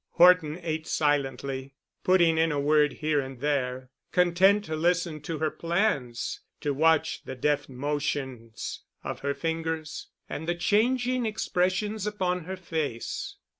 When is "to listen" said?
4.65-5.21